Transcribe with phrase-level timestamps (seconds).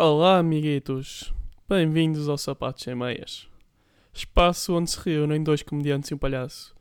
[0.00, 1.34] Olá, amiguitos.
[1.68, 3.48] Bem-vindos ao Sapatos Sem Meias.
[4.14, 6.72] Espaço onde se reúnem dois comediantes e um palhaço.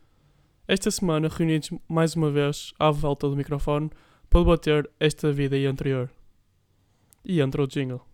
[0.67, 3.89] Esta semana reunidos mais uma vez à volta do microfone
[4.29, 6.11] para debater esta vida e anterior.
[7.26, 8.06] E entra o jingle.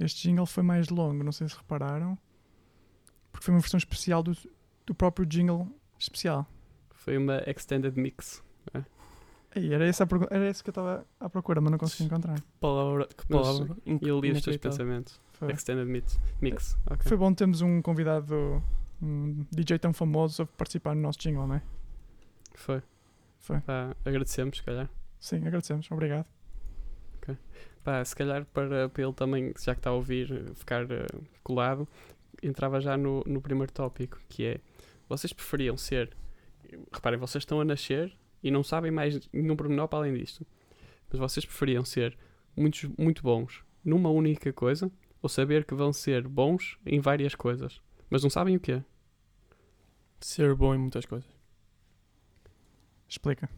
[0.00, 2.16] Este jingle foi mais longo, não sei se repararam.
[3.30, 4.34] Porque foi uma versão especial do,
[4.86, 5.70] do próprio jingle
[6.02, 6.46] especial.
[6.90, 8.42] Foi uma extended mix.
[9.54, 12.40] Aí, era, essa era isso que eu estava à procura, mas não consegui encontrar.
[12.58, 15.20] Palavra, que Mas palavra E eu li os teus pensamentos.
[15.32, 16.18] Foi, Extended mix.
[16.40, 16.78] mix.
[16.86, 17.06] ok.
[17.06, 18.62] foi bom termos um convidado,
[19.02, 21.62] um DJ tão famoso a participar no nosso jingle, não é?
[22.54, 22.82] Foi.
[23.40, 23.60] Foi.
[23.60, 24.88] Pá, agradecemos, se calhar.
[25.20, 26.26] Sim, agradecemos, obrigado.
[27.84, 31.04] Pá, se calhar para, para ele também, já que está a ouvir, ficar eh,
[31.42, 31.86] colado,
[32.40, 34.60] entrava já no, no primeiro tópico, que é
[35.08, 36.16] vocês preferiam ser.
[36.92, 40.46] Reparem, vocês estão a nascer e não sabem mais nenhum pormenor para além disto.
[41.10, 42.16] Mas vocês preferiam ser
[42.56, 47.80] muitos, muito bons numa única coisa ou saber que vão ser bons em várias coisas,
[48.10, 48.82] mas não sabem o quê?
[50.20, 51.30] Ser bom em muitas coisas.
[53.08, 53.48] Explica.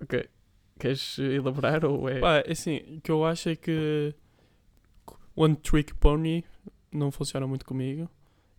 [0.00, 0.28] Ok.
[0.78, 2.20] Queres elaborar ou é.
[2.20, 4.14] Pá, é assim, o que eu acho é que
[5.34, 6.44] One Trick Pony
[6.92, 8.10] não funciona muito comigo.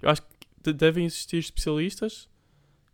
[0.02, 2.30] Eu acho que de- devem existir especialistas,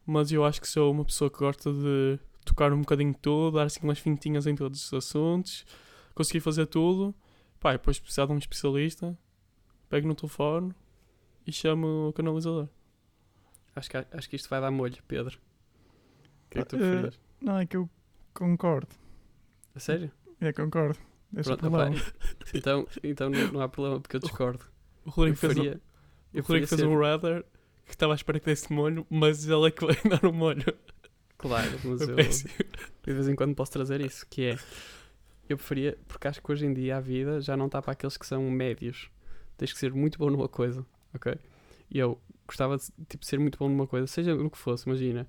[0.05, 3.55] mas eu acho que sou uma pessoa que gosta de tocar um bocadinho de tudo,
[3.55, 5.65] dar assim umas fintinhas em todos os assuntos,
[6.13, 7.13] conseguir fazer tudo.
[7.59, 9.17] Pá, e depois precisar de um especialista,
[9.89, 10.73] pego no telefone
[11.47, 12.67] e chamo o canalizador.
[13.75, 15.39] Acho, que, acho que isto vai dar molho, Pedro.
[16.45, 17.19] O que é que tu Ah, preferias?
[17.41, 17.89] Não, é que eu
[18.33, 18.93] concordo.
[19.73, 20.11] A sério?
[20.41, 20.99] É, concordo.
[21.35, 21.95] Esse é o Pronto, problema.
[22.53, 24.63] então então não, não há problema porque eu discordo.
[25.05, 27.45] O Rodrigo Eu fez, um, faria, o eu Rodrigo faria fez ser- um rather
[27.93, 30.65] que estava à espera que desse molho, mas ele é que vai dar o molho.
[31.37, 34.57] Claro, mas eu de vez em quando posso trazer isso, que é
[35.47, 38.17] eu preferia, porque acho que hoje em dia a vida já não está para aqueles
[38.17, 39.11] que são médios.
[39.57, 41.35] Tens que ser muito bom numa coisa, ok?
[41.91, 45.27] E eu gostava de tipo, ser muito bom numa coisa, seja no que fosse, imagina,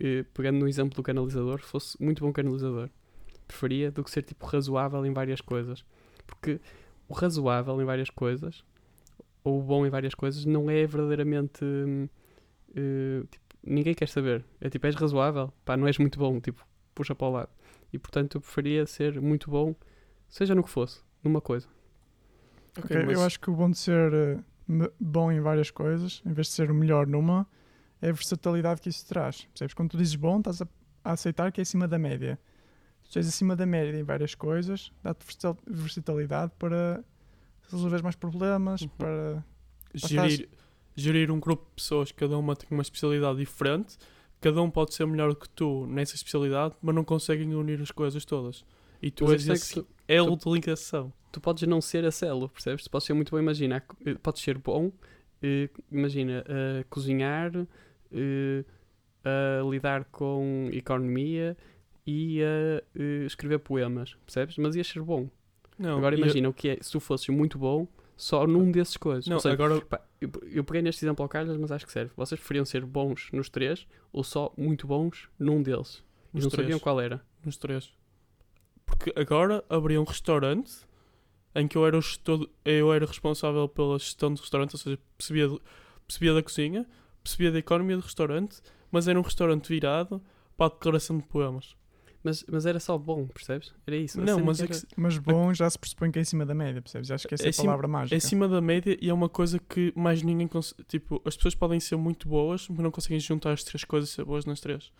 [0.00, 2.90] eh, pegando no exemplo do canalizador, fosse muito bom canalizador.
[3.46, 5.84] Preferia do que ser tipo razoável em várias coisas.
[6.26, 6.60] Porque
[7.08, 8.64] o razoável em várias coisas,
[9.44, 11.64] ou o bom em várias coisas, não é verdadeiramente.
[12.74, 14.44] eh, tipo, ninguém quer saber.
[14.60, 17.50] É tipo, és razoável, pá, não és muito bom, tipo, puxa para o lado.
[17.92, 19.74] E portanto eu preferia ser muito bom,
[20.28, 21.68] seja no que fosse, numa coisa.
[22.78, 26.32] Ok, mas- Eu acho que o bom de ser me- bom em várias coisas, em
[26.32, 27.46] vez de ser o melhor numa,
[28.00, 29.44] é a versatilidade que isso traz.
[29.44, 29.74] Percebes?
[29.74, 30.68] Quando tu dizes bom, estás a,
[31.04, 32.38] a aceitar que é acima da média.
[33.04, 37.04] Se és acima da média em várias coisas, dá-te versa- versatilidade para
[37.74, 38.88] resolver mais problemas, Uhum.
[38.98, 39.44] para.
[39.94, 40.48] gerir,
[40.96, 43.96] gerir um grupo de pessoas, cada uma tem uma especialidade diferente,
[44.40, 48.24] cada um pode ser melhor que tu nessa especialidade, mas não conseguem unir as coisas
[48.24, 48.64] todas.
[49.00, 51.12] E tu Mas és é esse tu- elo de ligação.
[51.30, 52.84] tu podes não ser a celo, percebes?
[52.84, 54.90] Tu podes ser muito bom, imagina, eh, podes ser bom,
[55.42, 56.44] eh, imagina,
[56.80, 57.52] a cozinhar,
[58.12, 58.64] eh,
[59.24, 61.56] a lidar com economia
[62.06, 64.56] e a escrever poemas, percebes?
[64.58, 65.28] Mas ias ser bom.
[65.82, 68.70] Não, Agora e eu- imagina o que é, se tu fosses muito bom só num
[68.70, 69.26] desses coisas.
[69.26, 72.12] Não, seja, agora pá, eu, eu peguei neste exemplo ao calhas, mas acho que serve.
[72.16, 76.02] Vocês preferiam ser bons nos três ou só muito bons num deles?
[76.32, 77.20] E nos não três, sabiam qual era.
[77.44, 77.90] nos três.
[78.86, 80.72] Porque agora abri um restaurante
[81.54, 84.98] em que eu era, o gestor, eu era responsável pela gestão do restaurante, ou seja,
[85.18, 85.48] percebia,
[86.06, 86.86] percebia da cozinha,
[87.22, 88.60] percebia da economia do restaurante,
[88.90, 90.22] mas era um restaurante virado
[90.56, 91.74] para a declaração de poemas.
[92.24, 93.74] Mas, mas era só bom, percebes?
[93.86, 94.20] Era isso.
[94.20, 96.46] Não, mas que é que era- se- Mas bom já se pressupõe que é acima
[96.46, 97.10] da média, percebes?
[97.10, 98.14] Acho que essa é, É a acima- palavra mágica.
[98.14, 100.84] É acima da média e é uma coisa que mais ninguém consegue.
[100.84, 104.12] Tipo, as pessoas podem ser muito boas, mas não conseguem juntar as três coisas e
[104.12, 104.92] ser boas nas três.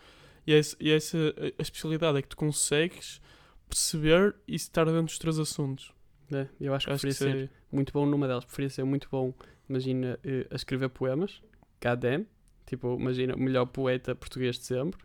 [0.46, 3.20] E, esse, e essa a- especialidade é que tu consegues
[3.68, 5.92] perceber e estar dentro dos três assuntos.
[6.32, 8.44] É, eu acho que Acho que preferia ser seria- muito bom numa delas.
[8.44, 9.32] Preferia ser muito bom,
[9.68, 11.40] imagina, eh, a escrever poemas.
[12.00, 12.26] Damn.
[12.66, 15.00] Tipo, imagina, o melhor poeta português de sempre.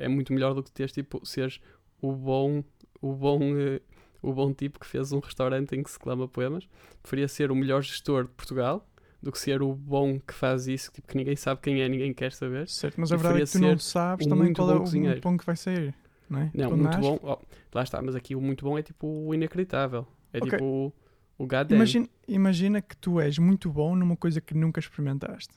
[0.00, 1.60] É muito melhor do que teres, tipo, seres
[2.00, 2.64] o bom,
[3.00, 3.80] o bom, eh,
[4.22, 6.68] o bom tipo que fez um restaurante em que se clama poemas.
[7.02, 8.86] Preferia ser o melhor gestor de Portugal
[9.22, 12.12] do que ser o bom que faz isso, tipo, que ninguém sabe quem é, ninguém
[12.14, 12.66] quer saber.
[12.68, 15.20] Certo, mas a verdade é que tu não sabes também qual é bom o cozinheiro.
[15.20, 15.94] pão que vai sair.
[16.28, 16.50] Não é?
[16.54, 17.18] Não, Quando muito nasce, bom.
[17.22, 17.38] ó,
[17.74, 20.06] lá está, mas aqui o muito bom é tipo o inacreditável.
[20.32, 20.50] É Ok.
[20.50, 20.92] tipo o,
[21.38, 21.48] o.
[21.70, 25.54] Imagina, imagina que tu és muito bom numa coisa que nunca experimentaste.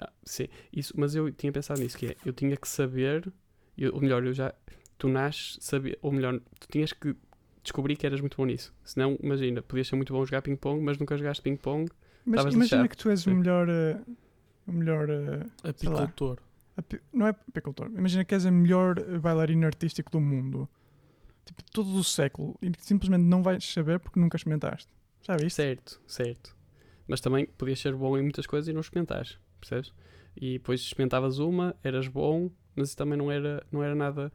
[0.00, 3.30] Ah, sim, isso, mas eu tinha pensado nisso, que é, eu tinha que saber,
[3.76, 4.54] eu- ou melhor, eu já,
[4.96, 7.14] tu nasces, saber, ou melhor, tu tinhas que
[7.62, 8.72] descobrir que eras muito bom nisso.
[8.82, 11.90] Senão, imagina, podias ser muito bom a jogar ping-pong, mas nunca jogaste ping-pong.
[12.24, 12.88] Mas imagina lixado.
[12.88, 14.00] que tu és o melhor, eh,
[14.66, 16.38] o melhor eh, Apicultor.
[16.76, 17.88] api- não é apicultor.
[17.88, 20.66] Imagina que és o melhor eh, bailarino artístico do mundo.
[21.44, 22.56] Tipo, todo o século.
[22.62, 24.88] E que simplesmente não vais saber porque nunca experimentaste.
[25.22, 25.56] Já viste?
[25.56, 26.56] Certo, certo.
[27.08, 29.92] Mas também podias ser bom em muitas coisas e não experimentares, percebes?
[30.36, 34.32] E depois experimentavas uma, eras bom, mas também não era, não era nada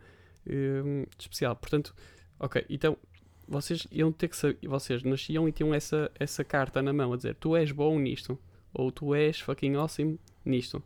[0.48, 1.56] hum, especial.
[1.56, 1.96] Portanto,
[2.40, 2.98] ok, então
[3.48, 7.16] vocês iam ter que saber, vocês nasciam e tinham essa, essa carta na mão a
[7.16, 8.38] dizer tu és bom nisto,
[8.74, 10.82] ou tu és fucking awesome nisto.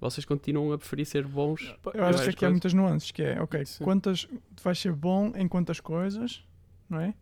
[0.00, 1.74] Vocês continuam a preferir ser bons.
[1.92, 3.84] Eu acho que aqui há muitas nuances, que é, ok, Sim.
[3.84, 4.24] quantas,
[4.54, 6.44] tu vais ser bom em quantas coisas,
[6.88, 7.14] não é?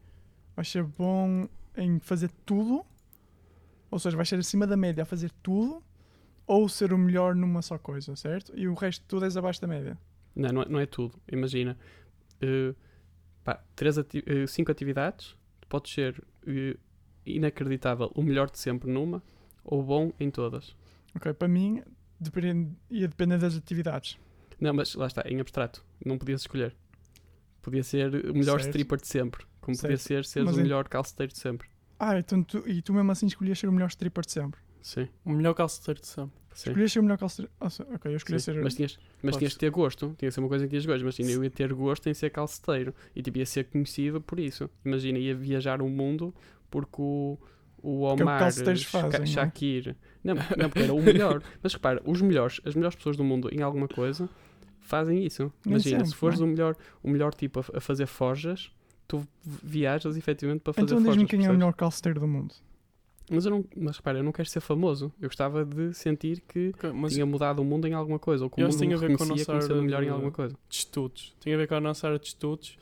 [0.55, 2.85] Vais ser bom em fazer tudo,
[3.91, 5.83] ou seja, vais ser acima da média a fazer tudo,
[6.47, 8.53] ou ser o melhor numa só coisa, certo?
[8.55, 9.99] E o resto de tudo és abaixo da média.
[10.35, 11.15] Não, não é, não é tudo.
[11.31, 11.77] Imagina,
[12.41, 12.75] eh,
[13.43, 15.35] pá, três ati eh, cinco atividades,
[15.69, 16.77] podes ser eh,
[17.25, 19.23] inacreditável, o melhor de sempre numa,
[19.65, 20.77] ou bom em todas.
[21.15, 21.83] Ok, para mim,
[22.21, 24.19] depende, ia depender das atividades.
[24.61, 26.75] Não, mas lá está, em abstrato, não podias escolher.
[27.63, 28.69] Podia ser o melhor Certo.
[28.69, 30.07] stripper de sempre, como podia Certo.
[30.09, 31.69] ser seres Mas o em- melhor calceteiro de sempre.
[31.99, 34.61] Ah, então tu, e tu mesmo assim escolhias ser o melhor stripper de sempre.
[34.87, 36.37] Sim, O melhor calceteiro de sempre.
[36.55, 36.71] sim.
[36.71, 37.51] Escolhias ser o melhor calceteiro.
[37.61, 38.53] Ah, ok, eu escolhi sim.
[38.53, 38.63] ser.
[38.63, 39.39] Mas, tinhas, mas Podes.
[39.39, 41.01] tinhas de ter gosto, tinha que ser uma coisa que tinhas gosto.
[41.03, 44.71] Imagina, eu ia ter gosto em ser calceteiro e tipo, ia ser conhecido por isso.
[44.85, 46.33] Imagina, ia viajar o mundo
[46.71, 47.37] porque o,
[47.83, 49.27] o é o que Omar, calceteiros Sha- fazem, não é?
[49.27, 49.97] Shakir.
[50.23, 51.43] Não, não, porque era o melhor.
[51.61, 54.31] Mas repara, os melhores, as melhores pessoas do mundo em alguma coisa
[54.81, 55.53] fazem isso.
[55.67, 58.71] Imagina, se sempre, fores não o melhor, o melhor tipo a, a fazer forjas,
[59.09, 61.15] tu vi- viajas efetivamente para fazer Então forjas.
[61.17, 62.55] diz-me quem é o melhor calceteiro do mundo.
[63.31, 65.13] Mas, eu não, mas repara, eu não quero ser famoso.
[65.21, 68.51] Eu gostava de sentir que Ok, Mas tinha mudado o mundo em alguma coisa, ou
[68.51, 70.57] que o mundo que me a ver com a nossa área melhor em alguma coisa.
[70.69, 71.35] de estudos.
[71.41, 72.79] Tem a ver com a nossa área de estudos.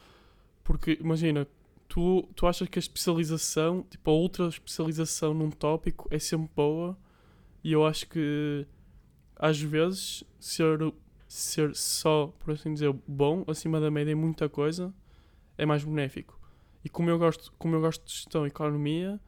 [0.62, 1.46] Porque, imagina,
[1.88, 6.96] tu, tu achas que a especialização, tipo, a outra especialização num tópico é sempre boa.
[7.62, 8.66] E eu acho que,
[9.36, 10.78] às vezes, ser,
[11.26, 14.92] ser só, por assim dizer, bom, acima da média em muita coisa,
[15.56, 16.38] é mais benéfico.
[16.84, 19.18] E como eu gosto, como eu gosto de gestão e economia,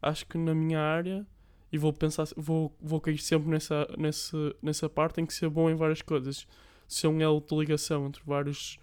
[0.00, 1.26] acho que na minha área,
[1.72, 5.68] e vou pensar, vou, vou cair sempre nessa, nessa, nessa parte em que ser bom
[5.68, 6.46] em várias coisas.
[6.86, 8.78] Ser um elo de ligação entre vários,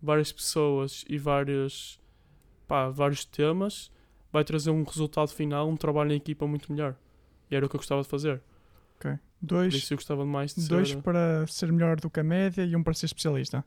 [0.00, 2.00] várias pessoas e várias,
[2.66, 3.90] pá, vários temas,
[4.32, 6.96] vai trazer um resultado final, um trabalho em equipa muito melhor.
[7.50, 8.40] E era o que eu gostava de fazer.
[8.96, 9.12] Ok.
[9.12, 11.02] Por Dois, isso eu gostava mais de dois ser...
[11.02, 13.64] para ser melhor do que a média e um para ser especialista.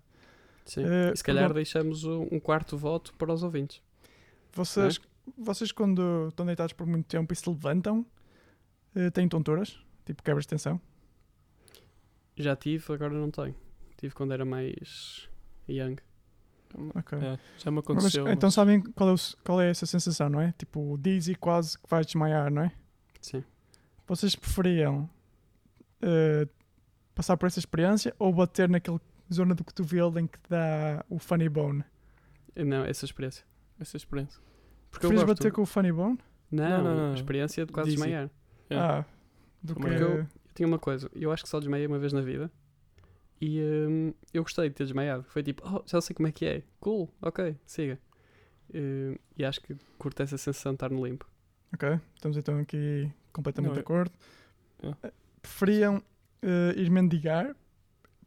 [0.66, 0.84] Sim.
[0.86, 3.82] E se calhar deixamos um quarto voto para os ouvintes.
[4.54, 5.00] Vocês,
[5.38, 8.06] vocês quando estão deitados por muito tempo e se levantam,
[8.96, 9.80] eh, têm tonturas?
[10.06, 10.80] Tipo quebras de tensão?
[12.36, 13.56] Já tive, agora não tenho.
[13.98, 15.30] Tive quando era mais
[15.70, 15.98] young.
[16.96, 17.18] Ok.
[17.20, 18.28] É, já me Mas, aconteceu.
[18.28, 20.52] então mas- sabem qual é, o qual é essa sensação, não é?
[20.58, 22.72] Tipo, dizzy quase que vais desmaiar, não é?
[23.22, 23.44] Sim.
[24.08, 25.08] Vocês preferiam
[26.02, 26.48] eh,
[27.14, 29.00] passar por essa experiência ou bater naquela
[29.32, 31.84] zona do cotovelo em que dá o funny bone?
[32.56, 33.46] Não, essa experiência.
[33.80, 34.42] Essa experiência.
[34.94, 35.26] Porque gosto.
[35.28, 36.18] bater com o funny bone?
[36.52, 37.12] Não, Não, não, não.
[37.12, 38.02] a experiência de quase Dizzy.
[38.02, 38.30] desmaiar.
[38.70, 38.76] É.
[38.78, 39.06] Ah,
[39.62, 39.82] do que...
[39.82, 42.52] Também eu- Eu tinha uma coisa, eu acho que só desmaiei uma vez na vida
[43.42, 45.24] e hum, eu gostei de ter desmaiado.
[45.24, 46.64] Foi tipo, oh, já sei como é que é.
[46.80, 48.00] Cool, ok, siga.
[48.74, 51.28] Hum, e acho que curto essa sensação de estar no limpo.
[51.74, 54.12] Ok, estamos então aqui completamente Não, de é- acordo.
[54.84, 55.12] É.
[55.42, 56.02] Preferiam
[56.44, 57.56] eh, ir mendigar,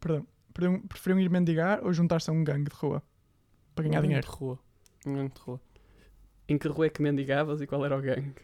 [0.00, 3.02] perdão, preferiam, preferiam ir mendigar ou juntar-se a um gangue de rua
[3.74, 4.26] para ganhar Um dinheiro?
[4.26, 4.58] de rua.
[5.06, 5.60] Um gangue de rua.
[6.48, 8.34] Em que rua é que mendigavas e qual era o gangue?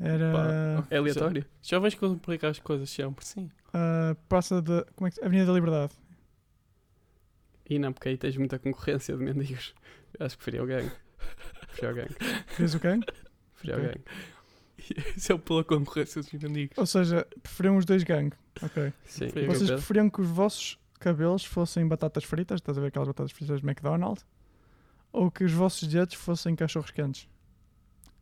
[0.00, 1.44] Era Pá, É aleatório?
[1.62, 3.50] Já vais complicar as coisas sempre, sim.
[3.72, 5.92] a Praça da como é que, Avenida da Liberdade.
[7.68, 9.74] E não, porque aí tens muita concorrência de mendigos.
[10.18, 10.92] Eu acho que preferia o gangue.
[11.68, 12.16] Preferia o gangue.
[12.48, 13.06] Fez o gangue?
[13.54, 13.84] Preferia Ok.
[13.84, 14.04] o gangue.
[15.16, 16.76] Isso é pela concorrência dos mendigos.
[16.76, 18.36] Ou seja, preferiam os dois gangues.
[18.60, 18.92] Ok.
[19.04, 19.28] Sim.
[19.46, 23.60] Vocês preferiam que os vossos cabelos fossem batatas fritas, estás a ver aquelas batatas fritas
[23.60, 24.26] de McDonald's?
[25.12, 27.28] Ou que os vossos dedos fossem cachorros quentes?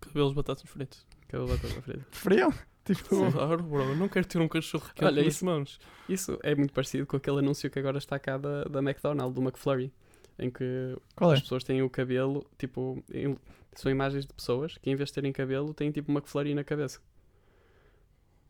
[0.00, 1.06] Cabelos batatas fritas.
[1.28, 2.06] Cabelo batata frita.
[2.10, 2.52] Preferiam?
[2.84, 3.82] Tipo, Claro, bro.
[3.82, 5.78] Eu não quero ter um cachorro quente Olha, nas isso- mãos.
[6.08, 9.40] Isso é muito parecido com aquele anúncio que agora está cá da, da McDonald's, do
[9.42, 9.92] McFlurry,
[10.38, 11.34] em que qual é?
[11.36, 13.36] as pessoas têm o cabelo, tipo, em-
[13.76, 16.64] são imagens de pessoas que em vez de terem cabelo têm tipo uma McFlurry na
[16.64, 16.98] cabeça.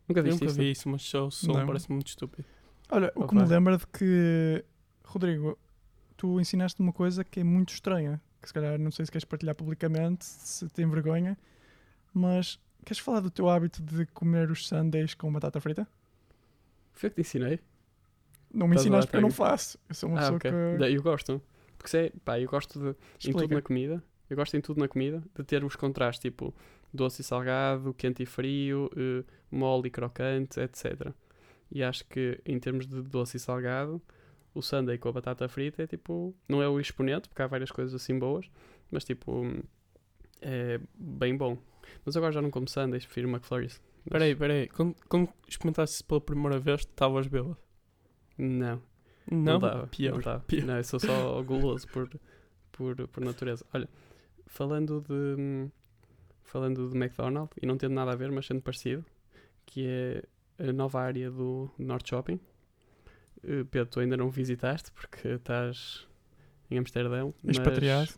[0.09, 0.56] Nunca Eu viste nunca isso?
[0.61, 2.44] vi isso, mas só o som parece muito estúpido.
[2.90, 3.42] Olha, o que Opa.
[3.42, 4.64] me lembra de que,
[5.04, 5.59] Rodrigo,
[6.16, 9.25] tu ensinaste uma coisa que é muito estranha, que se calhar não sei se queres
[9.25, 11.37] partilhar publicamente, se tem vergonha,
[12.12, 15.87] mas queres falar do teu hábito de comer os sundaes com batata frita?
[16.92, 17.61] Foi eu que te ensinei?
[18.52, 19.78] Não me Estás ensinaste porque eu não faço.
[19.88, 20.50] Eu sou uma Ah, pessoa ok.
[20.50, 20.94] que.
[20.94, 21.42] Eu gosto.
[21.78, 23.54] Porque isso é, pá, eu gosto de, em tudo Explica.
[23.54, 26.54] na comida, eu gosto em tudo na comida, de ter os contrastes, tipo,
[26.92, 31.12] doce e salgado, quente e frio, eh, mole e crocante, etc.
[31.70, 34.02] E acho que em termos de doce e salgado,
[34.54, 36.35] o sundae com a batata frita é tipo.
[36.49, 38.50] Não é o exponente, porque há várias coisas assim boas,
[38.90, 39.42] mas tipo.
[40.40, 41.59] É bem bom.
[42.04, 43.80] Mas agora já não como sundaes, prefiro McFlurries.
[44.04, 44.69] Mas- Peraí, peraí.
[44.69, 47.57] Quando, quando experimentaste pela primeira vez, estavas bêbado?
[48.38, 48.80] Não.
[49.30, 49.38] Não?
[49.38, 49.87] Não dava.
[49.88, 50.14] Pior.
[50.14, 50.40] Não, dava.
[50.40, 50.64] pior.
[50.64, 52.09] não, eu sou só guloso por,
[52.73, 53.64] por, por natureza.
[53.75, 53.88] Olha,
[54.47, 55.69] falando de.
[56.42, 59.04] Falando de McDonald's, e não tendo nada a ver, mas sendo parecido,
[59.64, 60.25] que é
[60.59, 62.40] a nova área do North Shopping.
[63.44, 66.06] Eh, Pedro, tu ainda não visitaste porque estás
[66.70, 67.35] em Amsterdão.
[67.42, 68.11] mas- Expatriado.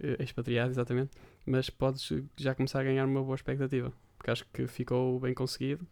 [0.00, 1.10] eh, expatriado, exatamente.
[1.46, 3.92] Mas podes já começar a ganhar uma boa expectativa.
[4.16, 5.86] Porque acho que ficou bem conseguido.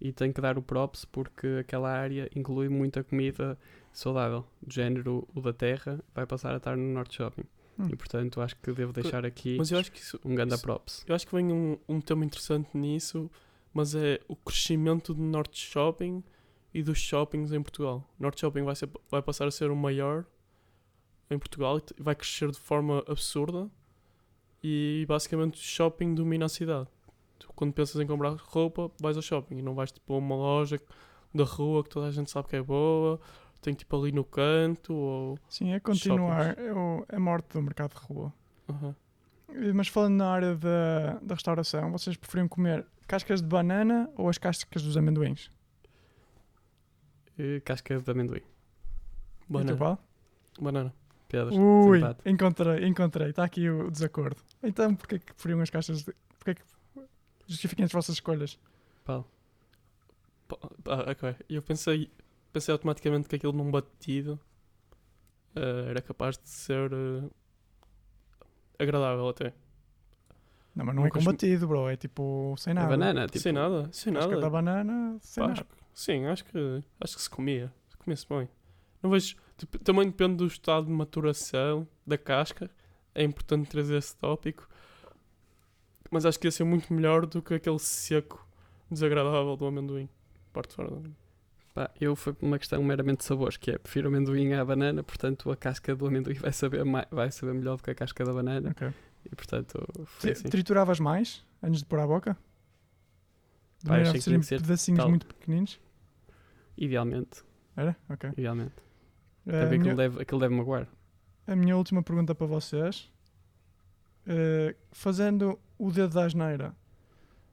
[0.00, 3.58] E tenho que dar o props porque aquela área inclui muita comida
[3.92, 4.44] saudável.
[4.62, 7.44] Do género, o da terra vai passar a estar no Norte Shopping.
[7.78, 7.88] Hum.
[7.90, 10.62] E portanto acho que devo deixar aqui Mas eu acho que isso, um ganda isso-
[10.64, 11.04] props.
[11.06, 13.30] Eu acho que vem um, um tema interessante nisso,
[13.72, 16.22] mas é o crescimento do Norte Shopping
[16.72, 18.04] e dos shoppings em Portugal.
[18.18, 20.24] Norte Shopping vai, ser, vai passar a ser o maior
[21.30, 23.68] em Portugal e vai crescer de forma absurda
[24.62, 26.88] e basicamente o shopping domina a cidade.
[27.38, 30.34] Tu, quando pensas em comprar roupa, vais ao shopping e não vais tipo a uma
[30.34, 30.78] loja
[31.34, 33.20] da rua que toda a gente sabe que é boa,
[33.60, 35.38] tem tipo ali no canto ou...
[35.48, 38.32] Sim, é continuar é o- a morte do mercado de rua.
[39.50, 44.28] Eh, Mas falando na área da, da restauração, vocês preferiam comer cascas de banana ou
[44.28, 45.50] as cascas dos amendoins?
[47.38, 48.42] Eh, casca de amendoim.
[49.48, 49.76] Banana.
[49.78, 49.98] Paulo?
[50.60, 50.94] Banana.
[51.28, 51.54] Pedras.
[51.54, 53.30] Ui, encontrei, encontrei.
[53.30, 54.40] Está aqui o desacordo.
[54.62, 56.12] Então, porquê que preferiam as caixas de...
[56.38, 56.62] Porquê que...
[57.46, 58.58] Justifiquem as vossas escolhas.
[60.86, 61.36] Ah, ok.
[61.48, 62.10] Eu pensei,
[62.52, 64.38] pensei automaticamente que aquilo num batido
[65.54, 67.28] eh, era capaz de ser eh,
[68.78, 69.52] agradável até.
[70.74, 71.88] Não, mas não é Nunca espe- combatido, bro.
[71.88, 72.88] É tipo sem É nada.
[72.88, 73.38] banana, tipo.
[73.40, 74.40] sem nada, sem Casca nada.
[74.42, 75.66] da banana, sem Pá, nada.
[76.00, 77.72] Sim, acho que, acho que se comia.
[77.88, 78.48] Se comia-se bem.
[79.02, 82.70] Não vejo, dep- também depende do estado de maturação da casca.
[83.14, 84.68] É importante trazer esse tópico.
[86.10, 88.46] Mas acho que ia ser muito melhor do que aquele seco
[88.90, 90.08] desagradável do amendoim.
[90.52, 91.14] Parte fora do
[91.74, 95.02] Pá, eu foi por uma questão meramente de sabores, que é prefiro amendoim à banana,
[95.02, 98.24] portanto a casca do amendoim vai saber, mai- vai saber melhor do que a casca
[98.24, 98.70] da banana.
[98.70, 98.88] Ok.
[99.30, 100.48] E portanto foi assim.
[100.48, 102.36] Trituravas mais antes de pôr à boca?
[103.80, 105.08] De Pá, maneira a serem que ser pedacinhos tal.
[105.10, 105.78] muito pequeninos?
[106.78, 107.42] Idealmente,
[107.76, 107.96] Era?
[108.08, 108.30] Ok.
[108.36, 108.72] idealmente.
[109.46, 110.86] Até a, porque aquilo minha, deve, aquilo deve magoar.
[111.46, 113.10] a minha última pergunta para vocês.
[114.26, 116.74] Eh, fazendo o dedo da asneira,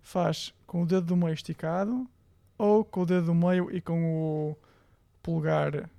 [0.01, 2.07] faz com o dedo do meio esticado
[2.57, 4.03] ou com o dedo do meio e com
[4.51, 4.57] o
[5.23, 5.89] polegar?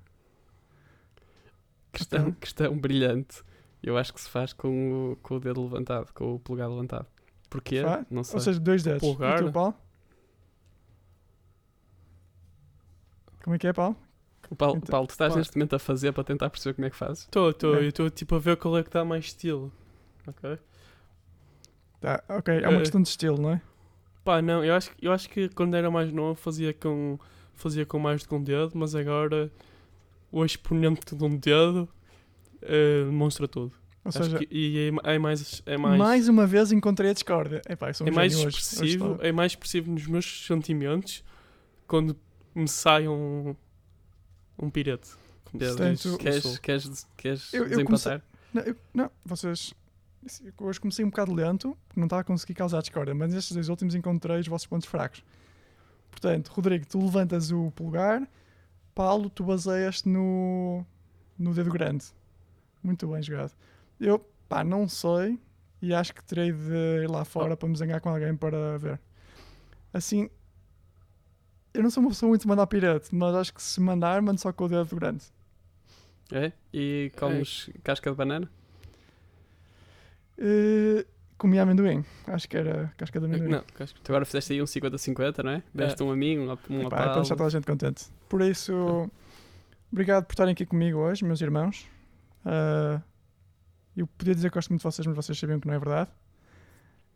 [1.91, 2.31] Questão, Então.
[2.33, 3.43] questão brilhante.
[3.83, 7.07] Eu acho que se faz com o, com o dedo levantado, com o polegar levantado.
[7.49, 7.81] Porquê?
[8.09, 8.35] Não sei.
[8.35, 9.01] Ou seja, dois dedos.
[9.01, 9.41] Polegar?
[9.41, 9.73] E tu, Paulo?
[13.47, 13.95] Como é que é, Paulo?
[14.49, 16.89] o Paulo, então- Paulo, tu estás neste momento a fazer para tentar perceber como é
[16.89, 17.23] que fazes?
[17.23, 17.79] Estou, estou, É.
[17.85, 19.71] eu estou tipo a ver qual é que dá mais estilo.
[20.27, 20.57] Ok?
[22.01, 23.61] Tá, ok, é uma Eh, questão de estilo, não é?
[24.25, 27.17] Pá, não, eu acho, eu acho que quando era mais novo fazia com,
[27.53, 29.49] fazia com mais de um dedo, mas agora
[30.29, 31.87] o exponente de um dedo
[32.61, 33.71] eh, demonstra tudo.
[34.03, 35.61] Ou Acho seja, que- e é, é mais.
[35.65, 36.27] É mais, mais...
[36.27, 37.61] uma vez encontrei a discórdia.
[37.69, 38.57] Epá, eu sou um é mais gênio hoje.
[38.57, 41.23] Hoje expressivo, é mais expressivo nos meus sentimentos
[41.87, 42.13] quando
[42.59, 43.55] me sai um,
[44.59, 44.69] um
[45.43, 46.57] Portanto, como Queres, sou.
[46.59, 48.21] queres, queres Eu- eu desempatar?
[48.53, 49.73] Não, eu- não, vocês.
[50.59, 53.95] Hoje comecei um bocado lento, não estava a conseguir causar discórdia, mas estes dois últimos
[53.95, 55.23] encontrei os vossos pontos fracos.
[56.11, 58.27] Portanto, Rodrigo, tu levantas o polegar,
[58.93, 60.83] Paulo, tu baseias-te no,
[61.37, 62.05] no dedo grande.
[62.83, 63.53] Muito bem jogado.
[63.99, 65.39] Eu, pá, não sei
[65.81, 68.99] e acho que terei de ir lá fora para me zangar com alguém para ver.
[69.93, 70.29] Assim,
[71.77, 74.41] eu não sou uma pessoa muito de mandar pirete, mas acho que se mandar, mando
[74.41, 75.23] só com o dedo grande.
[76.31, 76.51] É?
[76.73, 78.49] E comes casca de banana?
[80.39, 81.05] Eh,
[81.37, 82.03] comi amendoim.
[82.25, 83.49] Acho que era casca de amendoim.
[83.49, 83.63] Não,
[84.03, 85.63] Tu agora fizeste aí um 50-50, não é?
[85.71, 88.05] Deste um a mim, um a, um Epá, é para deixar toda a gente contente.
[88.27, 89.09] Por isso,
[89.91, 91.85] obrigado por estarem aqui comigo hoje, meus irmãos.
[92.43, 92.99] Ah,
[93.95, 96.09] eu podia dizer que gosto muito de vocês, mas vocês sabiam que não é verdade.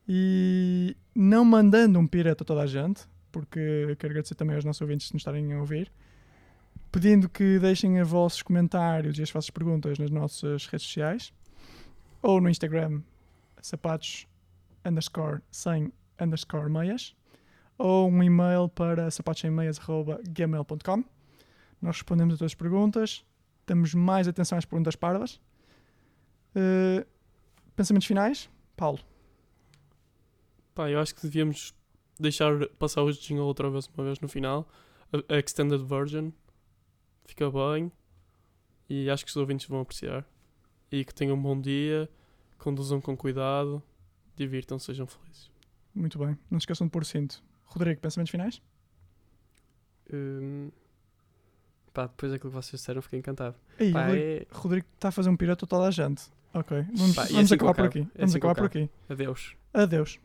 [0.07, 4.81] E não mandando um pirata a toda a gente, porque quero agradecer também aos nossos
[4.81, 5.91] ouvintes de nos estarem a ouvir.
[6.91, 11.33] Pedindo que deixem os vossos comentários e as vossas perguntas nas nossas redes sociais
[12.21, 13.01] ou no Instagram
[13.61, 14.27] sapatos
[14.85, 17.15] underscore sem underscore meias
[17.77, 21.03] ou um e-mail para sapatosemmeias.gmail.com
[21.81, 23.25] Nós respondemos a todas as perguntas,
[23.65, 25.39] damos mais atenção às perguntas parvas.
[26.55, 27.05] Eh,
[27.75, 28.49] pensamentos finais?
[28.75, 28.99] Paulo.
[30.75, 31.73] Pá, eu acho que devíamos
[32.21, 34.67] deixar passar o jingle outra vez, uma vez no final.
[35.11, 36.31] a, a extended version.
[37.25, 37.91] Fica bem.
[38.89, 40.25] E acho que os ouvintes vão apreciar.
[40.91, 42.09] E que tenham um bom dia.
[42.57, 43.81] Conduzam com cuidado.
[44.35, 45.49] Divirtam-se, sejam felizes.
[45.93, 46.37] Muito bem.
[46.49, 47.43] Não se esqueçam de pôr cinto.
[47.65, 48.61] Rodrigo, pensamentos finais?
[50.13, 50.69] Hum,
[51.93, 53.55] pá, depois daquilo que vocês disseram, fiquei encantado.
[53.79, 54.47] Ei, Pá, Rodrigo, é...
[54.51, 56.23] Rodrigo está a fazer um piroto a toda a gente.
[56.53, 57.99] Ok, vamos, Pá, e vamos assim acabar por aqui.
[57.99, 58.89] É Vamos assim acabar por aqui.
[59.09, 59.55] Adeus.
[59.73, 60.19] Adeus.